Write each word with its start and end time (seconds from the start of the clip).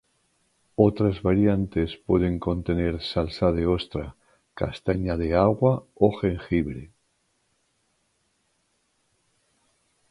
Otras 0.77 1.21
variantes 1.21 1.95
pueden 1.95 2.39
contener 2.39 3.03
salsa 3.03 3.51
de 3.51 3.67
ostra, 3.67 4.15
castaña 4.55 5.15
de 5.15 5.35
agua 5.35 5.83
o 5.93 6.11
jengibre. 6.19 6.89